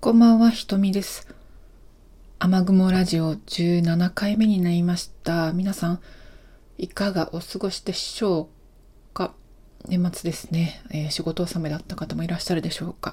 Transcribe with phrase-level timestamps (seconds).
[0.00, 1.26] こんばんは、ひとみです。
[2.38, 5.52] 雨雲ラジオ17回目になりました。
[5.52, 6.00] 皆さん、
[6.78, 8.48] いかがお過ごしでしょ
[9.10, 9.34] うか？
[9.88, 13.10] 年末ですね、えー、仕事納めだった方もいらっしゃるでしょうか、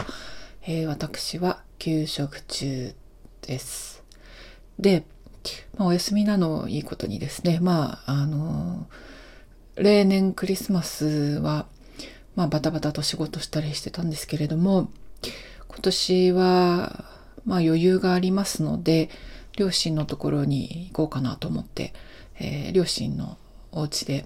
[0.62, 2.94] えー、私は休職中
[3.42, 4.04] です。
[4.78, 5.06] で、
[5.80, 11.08] まあ、お休みなのをいいことにですね、まあ、あのー、例年クリスマス
[11.40, 11.66] は、
[12.36, 14.92] まあ、バタバタと仕事したりしてたんですけれども、
[15.76, 17.06] 今年は、
[17.46, 19.10] まあ余裕がありますので、
[19.58, 21.94] 両親のところに行こうかなと思って、
[22.40, 23.38] えー、両親の
[23.74, 24.26] お家で、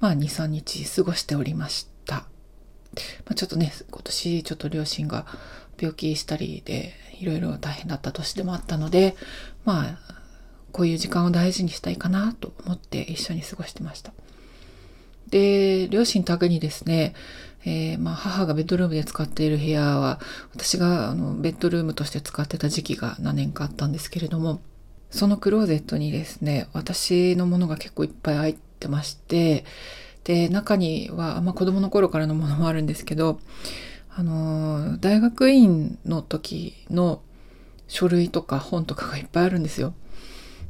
[0.00, 2.16] まあ2、3日過ごしておりました。
[2.16, 5.26] まあ、ちょっとね、今年ちょっと両親が
[5.80, 9.14] 病気したりで、いろいろ大変だった年でもあったので、
[9.64, 9.98] まあ、
[10.72, 14.12] こういう時間を大事にしたいかなと思って一緒に過ごしてました。
[15.28, 17.14] で、両親宅にですね、
[17.66, 20.20] えー、まあ、母がベッドルームで使っている部屋は、
[20.52, 24.60] 私があのベッドルームとして使ってた時期が何年かあったんですけれども、
[25.10, 29.64] そのクローゼットにですね、私のものが結構いっぱい入ってまして、
[30.24, 33.40] で、中には、まあ、子供の頃からのものもあるんですけど、
[34.10, 37.22] あの、大学院の時の
[37.88, 39.94] 書類とか本とかがいっぱいあるんですよ。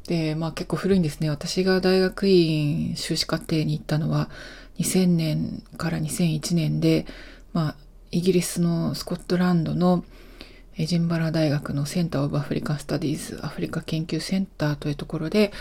[0.06, 1.30] で、まあ結構古いんですね。
[1.30, 4.30] 私が大学院修士課程に行ったのは
[4.78, 7.06] 2000年から2001年で、
[7.52, 7.74] まあ
[8.10, 10.05] イギリスのスコットランドの
[10.77, 15.52] エジンバラ大学のセンターオブアフリカンスタディーズアフリカ研究センターというところで、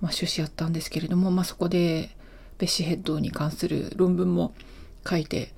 [0.00, 2.10] まあ、修士やったんですけれども、まあ、そこで
[2.58, 4.54] ベッシーヘッドに関する論文も
[5.08, 5.52] 書いて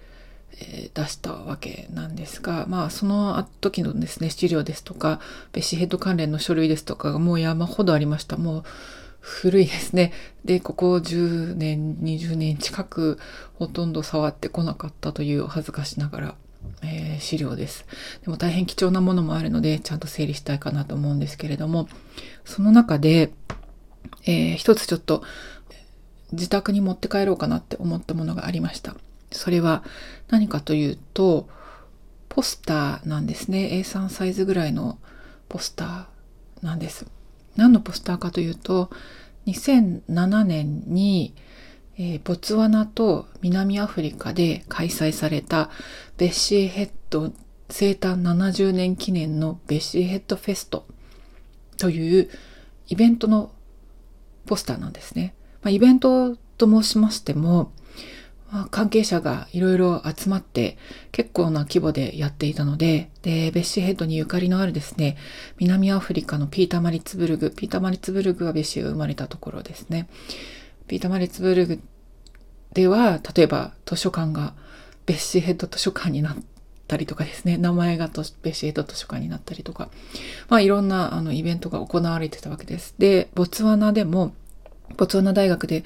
[0.61, 5.20] え出したわけなんですが、まあその時のですね、資料ですとか、
[5.53, 8.36] ベシヘッド関連の書類ですとかがもう山ほどありました。
[8.36, 8.64] もう
[9.20, 10.12] 古いですね。
[10.44, 13.19] で、ここ10年、20年近く
[13.55, 16.34] ほとんど触ってこなかったという恥ずかしながら、
[16.83, 17.87] えー、資料です。
[18.22, 21.89] でも大変貴重なものもあるので、ちゃんと整理したいかなと思うんですけれども、
[22.44, 23.33] その中で、
[24.25, 25.22] えー、一つちょっと
[26.32, 28.97] 自宅に持って帰ろうかなって思ったものがありました。
[29.32, 29.84] それは
[30.28, 31.48] 何かというと、
[32.28, 33.70] ポスターなんですね。
[33.72, 34.98] A3 サイズぐらいの
[35.48, 37.06] ポスターなんです。
[37.56, 38.91] 何のポスターかというと、
[39.47, 41.34] 2007年に、
[41.98, 45.69] えー、ボツワナと南アフリカで開催された
[46.16, 47.32] ベッシーヘッド
[47.69, 50.87] 生誕70年記念のベッシーヘッドフェスト
[51.78, 52.31] という
[52.88, 53.53] イベントの
[54.47, 55.34] ポスターなんですね。
[55.62, 57.72] まあ、イベントと申しましても、
[58.71, 60.77] 関係者がいろいろ集まって
[61.11, 65.17] 結構な規模でやっていたので、で、ベッシーヘッドにゆかりのあるですね、
[65.59, 70.07] 南アフリカのピーター・マリツブルグ、ピーター・マリツブルグはベッシーが生まれたところですね。
[70.87, 71.81] ピーター・マリツブルグ
[72.75, 74.55] では、例えば図書館が
[75.07, 76.37] ベッシーヘッド図書館になっ
[76.87, 79.89] たりとかですね、名前がとベッシーヘッド図書館になったりとか、
[80.51, 82.95] まあいろんなあのイベントが行われてたわけです。
[82.99, 84.34] で、ボツワナでも、
[84.99, 85.84] ボツワナ大学で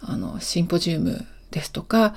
[0.00, 2.14] あのシンポジウムですとか、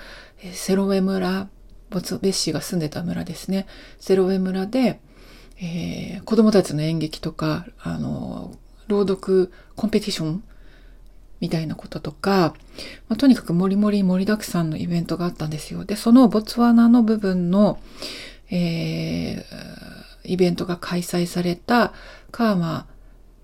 [0.53, 1.49] セロウェ村、
[1.89, 3.67] ボツベッシーが住んでた村ですね。
[3.99, 4.99] セロウェ村で、
[5.61, 8.57] えー、子供たちの演劇とか、あの、
[8.87, 10.43] 朗読コンペティション
[11.39, 12.53] みたいなこととか、
[13.07, 15.85] まあ、とにかくもりもり盛りだくさんのイベントがあったんですよ。
[15.85, 17.79] で、そのボツワナの部分の、
[18.51, 19.45] えー、
[20.23, 21.93] イベントが開催された
[22.31, 22.87] カーマ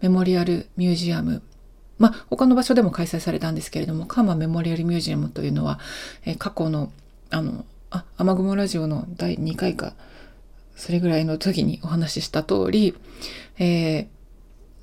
[0.01, 1.41] メモリアルミュージアム
[1.97, 5.79] まあ、他の場所でも開催されたんですけれども、カーマメモリアルミュージアムというのは、
[6.25, 6.91] えー、過去の、
[7.29, 9.93] あの、あ、雨雲ラジオの第2回か、
[10.75, 12.95] それぐらいの時にお話しした通り、
[13.57, 14.07] えー、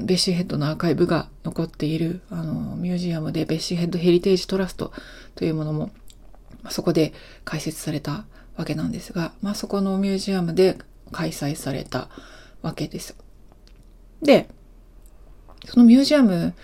[0.00, 4.93] ベッシーヘッドのアーカイブが残っている、あの、ミュージアムで、ベッシーヘッドヘリテージトラスト
[5.34, 5.91] というものも、
[6.62, 7.12] まあ、そこで
[7.44, 8.25] 開設された
[8.56, 10.79] わけなんですが、まあ、そこのミュージアムで
[11.11, 12.09] 開催された
[12.62, 13.17] わけです。
[14.23, 14.49] で、
[15.67, 16.55] そのミュージアム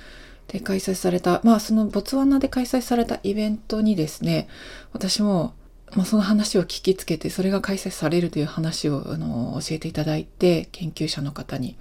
[0.49, 4.49] で開催された、まあそのボツワナで開催されたイベントにですね、
[4.93, 5.55] 私も、
[5.95, 11.77] まあ、その話を聞きつけて、それが開催されるという話をあの教えていただいて、研究者の方に。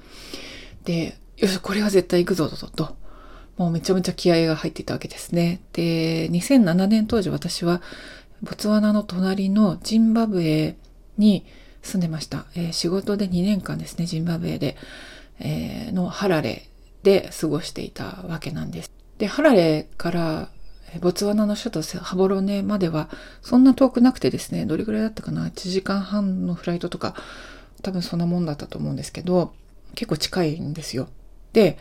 [0.84, 2.96] で、よし、これは絶対行くぞと、と。
[3.58, 5.62] もうめちゃめちゃ気合が入っていたわけですね。
[5.74, 7.82] で、2007年当時私は、
[8.44, 10.76] ボツワナの隣のジンバブエ
[11.18, 11.46] に
[11.82, 12.46] 住んでました。
[12.56, 14.78] えー、仕事で2年間ですね、ジンバブエで、
[15.40, 16.68] えー、のハラレ
[17.08, 18.92] で過ごしていたわけなんです。
[19.18, 20.50] で、ハラレから
[21.00, 23.10] ボツワナの首都ハボロネまでは
[23.42, 27.16] そんな遠くなくてですね、どれぐらいだったかな ?1 時間半のフライトとか
[27.82, 29.54] 多分そんなもんだったと思うんですけど、
[29.96, 31.08] 結構近いんですよ。
[31.54, 31.78] で、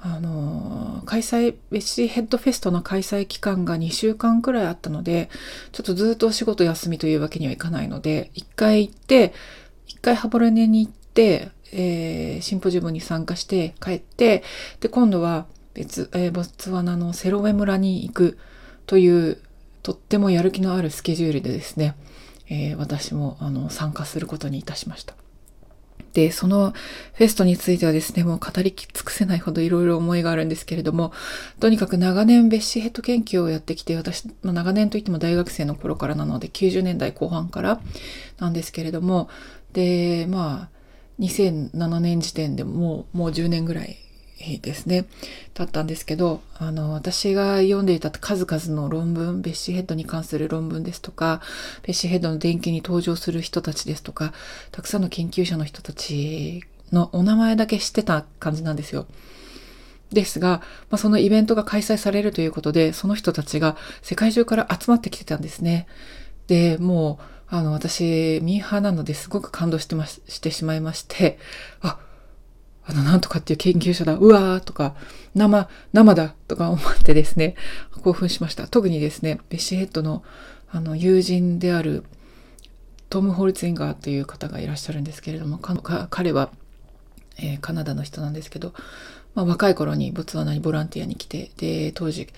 [0.00, 5.28] あの、開催、ベッシーヘッドフェストの開催期間が2週間くらいあったので、
[5.72, 9.34] ちょっとずっとお仕事休みというわけにはいかないので、一回行って、
[9.86, 14.42] 一回ハボロネに行って、えー、シンポジウムに参加して帰って、
[14.80, 18.38] で、今度は別、えー、ボツワナのセロウェ村に行く
[18.86, 19.38] という、
[19.82, 21.96] とってもやる気のあるスケジュールでですね、
[22.48, 25.14] えー、私もあの参加することにいたしました。
[26.12, 26.72] で、その
[27.14, 31.12] フェストについてはですね、もう語り尽くせないほどいろいろ思いがあるんですけれども、
[31.58, 37.80] とにかく長年ベッシーヘッド研究をやってきて、私、まあ、長年といっても大学生の頃からなので、90年代後半から
[38.38, 39.28] なんですけれども、
[39.72, 40.81] で、まあ、
[41.20, 43.96] 2007年時点でもう、もう10年ぐらい
[44.60, 45.06] ですね、
[45.54, 51.40] だったんですけど、あの、私が読んでいた数々の論文、ベッシーヘッドに関する論文ですとか、
[51.82, 54.32] ベッシーヘッドの電気に登場する人たちですとか、
[54.72, 59.06] たくさんの研究者の人たちのお名前だけ知ってた感じなんですよ。
[60.10, 60.60] ですが、
[60.90, 65.86] まあ、そのイベントが開催されるということで、その人たちが世界中から集まってきてたんですね。
[66.48, 71.38] で、もう、あの、私、ミーハーなのですごく感動してましてしまいまして、
[71.82, 71.98] あ、
[72.82, 74.94] あの、なんとかっていう研究者だ、うわーとか、
[75.34, 77.54] 生、生だとか思ってですね、
[78.02, 78.68] 興奮しました。
[78.68, 80.24] 特にですね、ベッシーヘッドの
[80.70, 82.04] あの友人である
[83.10, 86.50] トム・ホルツィンガーという方がいらっしゃるんですけれども、彼は、
[87.36, 88.72] えー、カナダの人なんですけど、
[89.34, 92.28] まあ、若い頃にボツワナにボランティアに来て、で、当時、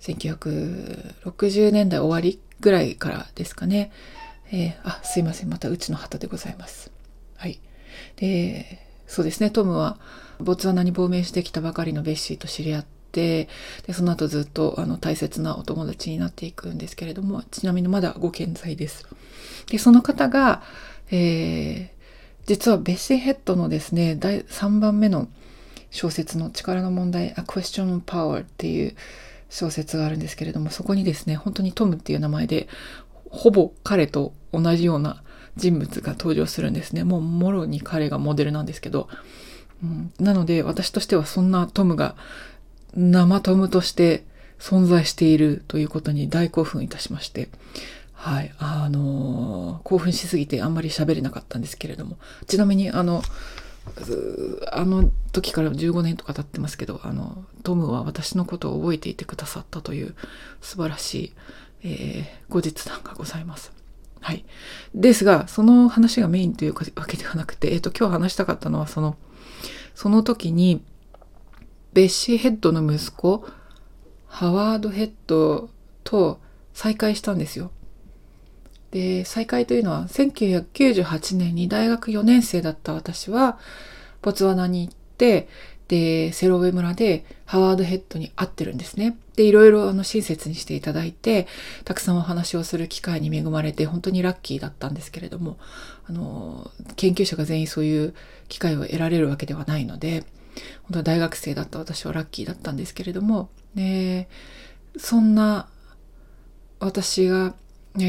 [0.00, 3.92] 1960年代終わりぐらいからですかね、
[4.52, 6.90] えー、あ、すいません、またうちの旗でございます。
[7.36, 7.60] はい。
[8.16, 9.98] で、そうですね、トムは
[10.38, 13.48] ボツワナに亡命してきたばかりのベッシーと知り合って、
[13.86, 19.06] で、その後ずっとあの大切なお友達になっていくんですけれども、ちなみにまだご健在です。
[19.70, 20.62] で、その方が、
[21.10, 21.88] えー、
[22.46, 25.28] 実はベッシーヘッドのですね、第3番目の
[25.90, 28.94] 小説の力の問題、A Question of Power っていう
[29.48, 32.68] 小説があるんですけれども、そこにですね、本当にトムっていう名前で、
[33.36, 35.22] ほぼ彼と同じような
[35.56, 37.04] 人物が登場するんですね。
[37.04, 39.08] もうもろに彼がモデルなんですけど。
[39.82, 42.16] うん、なので私としてはそんなトムが
[42.94, 44.24] 生トムとして
[44.58, 47.48] 存在しているということに大興奮いたしまして。
[48.12, 48.52] はい。
[48.58, 52.16] あのー、興奮しすぎてあんまり喋れなかったんですけれども。
[52.46, 53.22] ちなみにあの、
[54.72, 60.14] あの時から15年とか経ってますけど、あの、トムは私のことを覚えていてくださったという
[60.60, 61.32] 素晴らしい、
[61.82, 63.72] えー、後日談がございます。
[64.20, 64.44] はい。
[64.94, 69.16] ですが、その話がメインというわけではなくて、えっ、と、今日話したかったのは、その、
[69.94, 70.82] その時に、
[71.92, 73.46] ベッシーヘッドの息子、
[74.26, 75.70] ハワードヘッド
[76.04, 76.40] と
[76.74, 77.70] 再会したんですよ。
[78.90, 83.58] で、再会というのは、1998年に大学4年生だった私は、
[84.22, 85.48] ボツワナに行って、
[85.88, 89.16] で、セロウェ村でハワードヘッドに会ってるんですね。
[89.36, 91.46] で、いろいろあの親切にしていただいて、
[91.84, 95.58] たくさんお話をする機会に恵まれて、本当にラッキーだったんですけれども、
[96.08, 98.14] あの、研究者が全員そういう
[98.48, 100.24] 機会を得られるわけではないので、
[100.82, 104.28] 本当は大学生だった私はラッキーだったんですけれども、で、
[104.96, 105.68] そんな
[106.80, 107.54] 私が、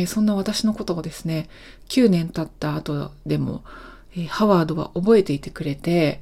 [0.07, 1.49] そんな私のことをですね、
[1.89, 3.63] 9年経った後でも、
[4.29, 6.21] ハワードは覚えていてくれて、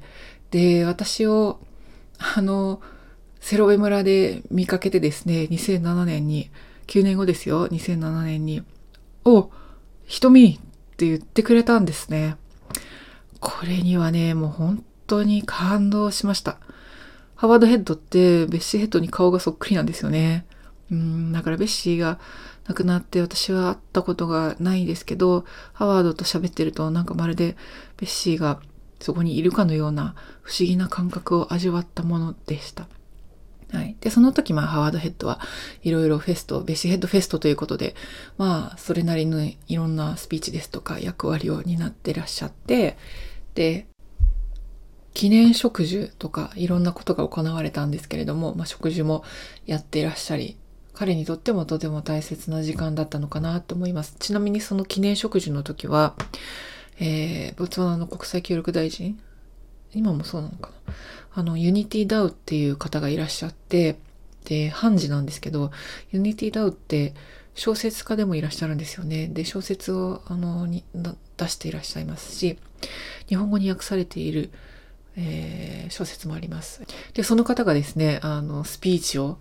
[0.55, 1.59] で、私を、
[2.17, 2.81] あの、
[3.41, 6.49] セロウェ村で見かけてですね、2007年に、
[6.87, 8.63] 9年後ですよ、2007年に、
[9.25, 9.51] お、
[10.05, 10.59] 瞳っ
[10.95, 12.37] て言ってくれたんですね。
[13.41, 16.57] これにはね、もう本当に感動しました。
[17.35, 20.45] ハワードヘッドってベッシーヘッドに顔がそっくりなんですよね。
[20.89, 22.17] うん、だからベッシーが
[22.65, 27.57] 亡くなって私は会ったことがないですけど、ハワードと喋ってるとなんかまるで
[27.97, 28.61] ベッシーが
[28.99, 32.87] そこにいるかのような不思議な感覚を味わったものでした。
[33.71, 33.95] はい。
[33.99, 35.39] で、その時、まあ、ハワードヘッドは
[35.83, 37.95] いろいろフェスト、ベシヘッドフェストということで、
[38.37, 42.97] まあ、それなりのいろんなスピーチですとか役割を担ってらっしゃって、
[43.55, 43.87] で、
[45.13, 49.23] 記念植樹とかいろんなことが行われたんですけれども、まあ、植樹も
[49.65, 50.57] やっていらっしゃり、
[50.93, 54.15] 彼にとってもとても大切な時間だったのかなと思います。
[54.19, 56.15] ちなみにその記念植樹の時は、
[56.99, 59.19] えー、ボツワナの国際協力大臣？
[59.93, 60.93] 今もそうなのかな？
[61.33, 63.97] あの、ユニティダウっていう方がいらっしゃって、
[64.45, 65.71] で、判事なんですけど、
[66.11, 67.13] ユニティダウって
[67.55, 69.27] 小説家でもいらっしゃるんですよね。
[69.27, 70.83] で、小説を、あの、に
[71.37, 72.57] 出していらっしゃいますし、
[73.27, 74.51] 日本語に訳されている、
[75.17, 76.83] えー、小説もあります。
[77.13, 79.37] で、その方がですね、あの、スピーチを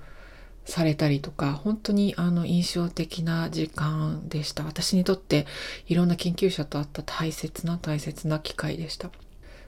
[0.64, 4.64] されたりとか、本当にあの印象的な時間でした。
[4.64, 5.46] 私にとって
[5.86, 9.10] いろんな研究者と会った大切な大切な機会でした。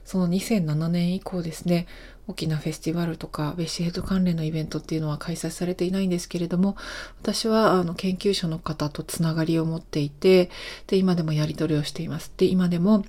[0.05, 1.85] その2007年以降ですね、
[2.27, 6.77] 大きなフェスティバルとかベッシーヘッド関連のイベントっていうのは開催されていないんですけれども、
[7.21, 10.49] 私はあの研究者の方とつながりを持っていて、
[10.87, 12.31] で、今でもやり取りをしています。
[12.37, 13.05] で、今でも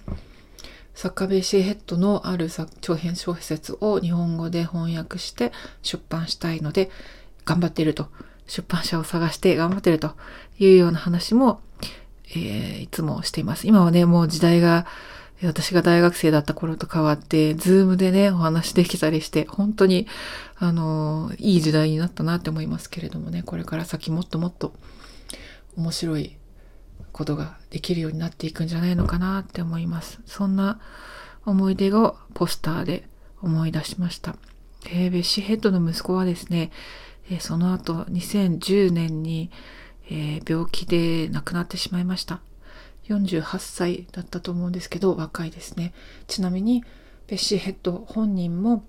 [0.98, 2.48] 作家ベッシー・ヘッドのある
[2.80, 6.90] 長編小説を日本語で翻訳して出版したいので
[7.48, 8.08] 頑張っていると。
[8.48, 10.12] 出版社を探して頑張っていると
[10.58, 11.60] いうような話も、
[12.30, 13.66] えー、いつもしています。
[13.66, 14.86] 今はね、もう時代が
[15.44, 20.08] 私が大学生だった頃と変わって、 Zoom でね、お話できたりして、本当に、
[20.56, 24.72] あの、いい時代になったなって思いますけれどもね、これから先もっともっと
[25.76, 26.36] 面白い
[27.12, 30.20] ことができるようになっていくんじゃないのかなって思います。
[30.26, 30.80] そんな
[31.46, 33.04] 思い出をポスターで
[33.40, 34.34] 思い出しました。
[34.86, 36.72] えー、ベッシーヘッドの息子はですね、
[37.30, 39.50] え、その後2010年に、
[40.10, 42.40] え、病気で亡くなってしまいました。
[43.08, 45.92] 48歳だったと思うんですけど、若いですね。
[46.26, 46.84] ちなみに、
[47.26, 48.84] ベッシーヘッド本人も、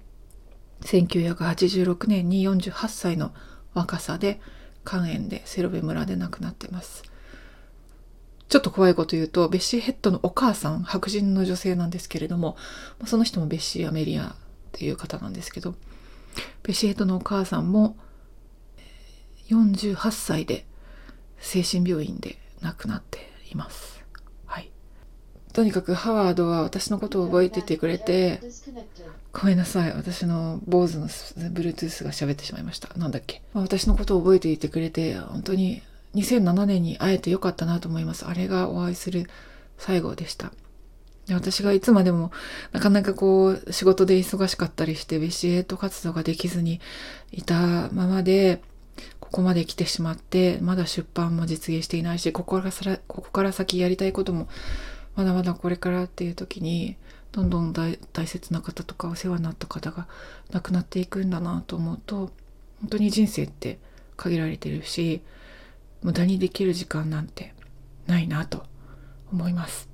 [0.81, 3.34] 1986年に48歳の
[3.74, 4.39] 若さで
[4.86, 7.03] 肝炎でセロベ村で亡くなってます。
[8.48, 12.58] ちょっと怖いこと言うと、ベッシーヘッドのお母さん、白人の女性なんですけれども、
[13.05, 14.36] その人もベッシー・アメリアっ
[14.72, 15.75] ていう方なんですけど、
[16.63, 17.96] ベッシーヘッドのお母さんも
[19.50, 20.65] 48歳で
[21.39, 23.20] 精神病院で亡くなって
[23.51, 24.03] います。
[24.46, 24.72] はい
[25.53, 28.39] とにかくハワードは私のことを覚えていてくれて、
[29.34, 29.94] ごめんなさい。
[29.94, 32.89] 私の坊主の Bluetooth が喋ってしまいました。
[32.98, 33.41] なんだっけ。
[33.53, 35.82] 私のことを覚えていてくれて、本当に
[36.13, 38.27] 2007年に会えてよかったなと思います。
[38.27, 39.27] あれがお会いする
[39.77, 40.51] 最後でした。
[41.29, 42.32] で私がいつまでも
[42.72, 46.82] なかなかこう仕事で忙しかったりしてベシエット活動ができずに
[47.32, 48.62] いたままで
[49.20, 54.48] ここまで来てしまってまだ出版も実現していないしここからここから先やりたいことも
[55.15, 56.96] まだまだこれからっていう時に
[57.32, 60.08] どんどん大切な方とかお世話になった方が
[60.51, 62.32] 亡くなっていくんだなと思うと
[62.82, 63.77] 本当に人生って
[64.18, 65.22] 限られてるし
[66.01, 67.53] 無駄にできる時間なんて
[68.08, 68.63] ないなと
[69.32, 69.89] 思います。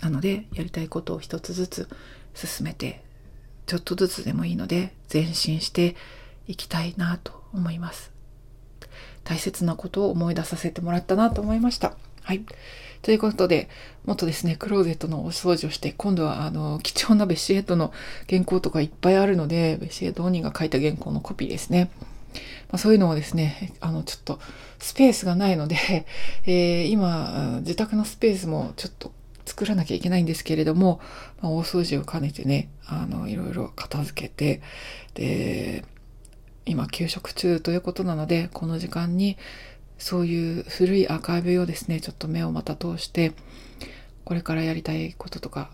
[0.00, 1.88] なのでやりたいことを一つずつ
[2.34, 3.02] 進めて
[3.66, 5.96] ちょっとずつでもいいので前進して
[6.46, 8.12] いきたいなと思います。
[9.24, 11.96] 大切なことを思い出させてもらったなと思いました。
[12.22, 12.44] はい。
[13.02, 13.68] ということで、
[14.04, 17.92] もっとですね、クローゼットのお掃除をして、今度はあの、貴重なベッシーヘッドの
[18.28, 21.90] 原稿とかいっぱいあるので、ベッシーヘッド本人が書いた原稿のコピーですね。
[22.68, 24.40] まあ、そういうのをですね、あの、ちょっと
[24.78, 25.76] スペースがないので、
[26.46, 29.12] えー、今、自宅のスペースもちょっと
[29.44, 31.00] 作らなきゃいけないんですけれども、
[31.40, 34.62] まあ、大掃除を兼ねてね、あの、いろいろ片付けて、
[35.14, 35.84] で、
[36.66, 39.38] 今休職中ということなので、この時間に
[39.98, 43.32] そういう古いアーカイブをですね、ちょっと目をまた通して、
[44.24, 45.70] これからやりたいこととか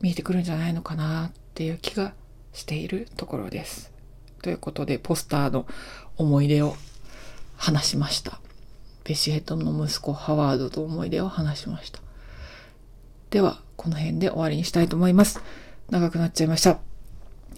[0.00, 2.14] 見えてくるんじゃないのかなっていう気が
[2.52, 3.92] しているところです。
[4.42, 5.66] ということで、ポスターの
[6.16, 6.76] 思い出を
[7.56, 8.40] 話しました。
[9.04, 12.00] ベシヘッドの息子ハワードと思い出を話しました。
[13.30, 15.40] では、この辺で終わりにしたいと思います。
[15.90, 16.78] 長くなっちゃいました。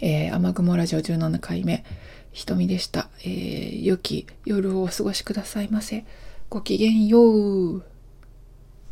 [0.00, 1.84] えー、雨雲ラジオ17回目。
[2.34, 3.08] 瞳でした。
[3.20, 6.04] えー、良き夜をお過ごしくださいませ。
[6.50, 7.93] ごきげんよう。